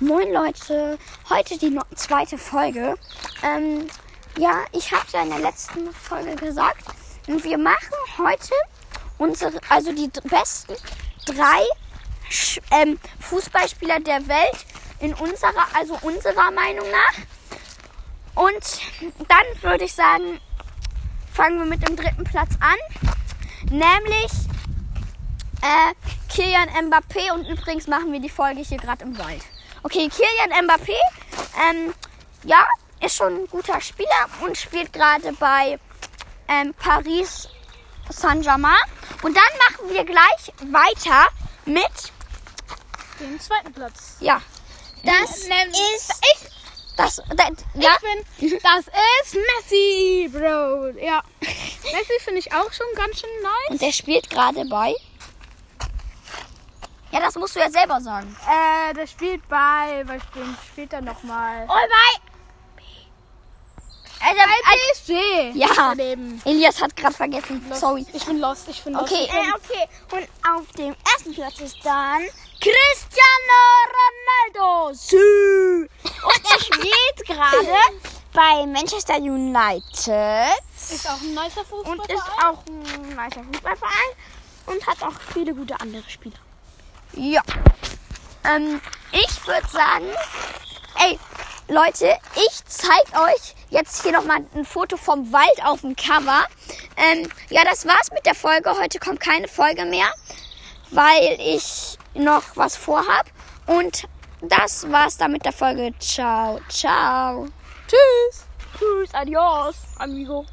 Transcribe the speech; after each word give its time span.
Moin 0.00 0.30
Leute, 0.30 0.98
heute 1.30 1.56
die 1.56 1.74
zweite 1.94 2.36
Folge. 2.36 2.98
Ähm, 3.42 3.86
ja, 4.36 4.66
ich 4.72 4.92
habe 4.92 5.06
ja 5.10 5.22
in 5.22 5.30
der 5.30 5.38
letzten 5.38 5.90
Folge 5.90 6.36
gesagt, 6.36 6.84
wir 7.26 7.56
machen 7.56 7.94
heute 8.18 8.52
unsere, 9.16 9.58
also 9.70 9.92
die 9.92 10.10
besten 10.24 10.74
drei 11.24 11.64
ähm, 12.72 12.98
Fußballspieler 13.20 14.00
der 14.00 14.28
Welt 14.28 14.66
in 15.00 15.14
unserer, 15.14 15.66
also 15.72 15.98
unserer 16.02 16.50
Meinung 16.50 16.86
nach. 16.90 18.44
Und 18.44 18.80
dann 19.28 19.62
würde 19.62 19.84
ich 19.84 19.94
sagen, 19.94 20.42
fangen 21.32 21.58
wir 21.58 21.64
mit 21.64 21.88
dem 21.88 21.96
dritten 21.96 22.24
Platz 22.24 22.50
an, 22.60 23.70
nämlich 23.70 24.30
äh, 25.62 25.94
Kilian 26.28 26.68
Mbappé 26.90 27.32
und 27.32 27.48
übrigens 27.48 27.86
machen 27.86 28.12
wir 28.12 28.20
die 28.20 28.28
Folge 28.28 28.60
hier 28.60 28.76
gerade 28.76 29.02
im 29.02 29.16
Wald. 29.16 29.40
Okay, 29.82 30.08
Kilian 30.08 30.66
Mbappé, 30.66 30.96
ähm, 31.70 31.94
ja, 32.44 32.66
ist 33.00 33.16
schon 33.16 33.42
ein 33.42 33.46
guter 33.48 33.80
Spieler 33.80 34.28
und 34.42 34.56
spielt 34.56 34.92
gerade 34.92 35.32
bei 35.34 35.78
ähm, 36.48 36.74
Paris 36.74 37.48
Saint-Germain. 38.10 38.76
Und 39.22 39.36
dann 39.36 39.44
machen 39.58 39.90
wir 39.90 40.04
gleich 40.04 40.52
weiter 40.72 41.28
mit, 41.64 42.12
Den 43.20 43.40
zweiten 43.40 43.72
Platz. 43.72 44.16
ja, 44.20 44.40
das 45.04 45.38
ist, 45.38 46.12
das, 46.96 47.22
das 47.36 47.52
ja, 47.74 47.96
Ich 48.38 48.50
bin, 48.50 48.60
das 48.62 48.86
ist 48.86 49.34
Messi, 49.34 50.28
Bro. 50.32 50.98
Ja. 51.00 51.22
Messi 51.40 52.20
finde 52.20 52.40
ich 52.40 52.52
auch 52.52 52.72
schon 52.72 52.86
ganz 52.96 53.20
schön 53.20 53.30
nice. 53.42 53.70
und 53.70 53.82
der 53.82 53.92
spielt 53.92 54.30
gerade 54.30 54.64
bei, 54.64 54.94
ja, 57.12 57.20
das 57.20 57.34
musst 57.36 57.56
du 57.56 57.60
ja 57.60 57.70
selber 57.70 58.00
sagen. 58.00 58.34
Äh, 58.48 58.94
der 58.94 59.06
spielt 59.06 59.46
bei, 59.48 60.02
was 60.06 60.22
spielt, 60.22 60.56
spielt 60.72 60.92
er 60.92 61.00
nochmal? 61.02 61.66
Oh, 61.68 61.72
bei, 61.72 62.20
also, 64.18 64.40
Bei 64.40 64.76
PSG. 64.92 65.56
Ja. 65.56 65.68
Daneben. 65.76 66.40
Elias 66.44 66.80
hat 66.80 66.96
gerade 66.96 67.14
vergessen, 67.14 67.64
Lost. 67.68 67.80
sorry. 67.80 68.06
Ich 68.12 68.24
bin 68.24 68.40
lost, 68.40 68.68
ich 68.68 68.82
bin 68.82 68.94
lost. 68.94 69.12
Okay, 69.12 69.24
äh, 69.24 69.52
okay. 69.54 69.88
Und 70.12 70.28
auf 70.50 70.66
dem 70.72 70.96
ersten 71.12 71.34
Platz 71.34 71.60
ist 71.60 71.76
dann 71.84 72.22
Cristiano 72.60 73.62
Ronaldo. 74.54 74.94
Sü. 74.94 75.88
Und 76.02 76.50
er 76.50 76.60
spielt 76.60 77.26
gerade 77.26 77.68
bei 78.32 78.66
Manchester 78.66 79.16
United 79.16 79.82
ist 80.90 81.08
auch 81.08 81.20
ein 81.20 81.34
nicer 81.34 81.64
Fußballer. 81.64 82.02
und 82.02 82.12
ist 82.12 82.22
auch 82.38 82.62
ein 82.66 83.08
nicer 83.08 83.42
Fußballverein 83.44 84.10
und 84.66 84.86
hat 84.86 85.02
auch 85.02 85.20
viele 85.32 85.54
gute 85.54 85.80
andere 85.80 86.08
Spieler. 86.08 86.36
Ja. 87.16 87.40
Ähm, 88.44 88.80
ich 89.10 89.46
würde 89.46 89.66
sagen, 89.68 90.06
ey, 91.02 91.18
Leute, 91.68 92.14
ich 92.34 92.64
zeige 92.66 93.12
euch 93.24 93.54
jetzt 93.70 94.02
hier 94.02 94.12
nochmal 94.12 94.44
ein 94.54 94.64
Foto 94.64 94.96
vom 94.96 95.32
Wald 95.32 95.64
auf 95.64 95.80
dem 95.80 95.96
Cover. 95.96 96.44
Ähm, 96.96 97.28
ja, 97.48 97.64
das 97.64 97.86
war's 97.86 98.10
mit 98.12 98.24
der 98.26 98.34
Folge. 98.34 98.70
Heute 98.78 98.98
kommt 98.98 99.20
keine 99.20 99.48
Folge 99.48 99.86
mehr, 99.86 100.12
weil 100.90 101.38
ich 101.40 101.98
noch 102.14 102.44
was 102.54 102.76
vorhab. 102.76 103.26
Und 103.66 104.04
das 104.42 104.90
war's 104.92 105.16
dann 105.16 105.32
mit 105.32 105.44
der 105.44 105.52
Folge. 105.52 105.92
Ciao, 105.98 106.60
ciao. 106.68 107.48
Tschüss. 107.88 108.46
Tschüss, 108.78 109.14
adios, 109.14 109.74
amigo. 109.98 110.44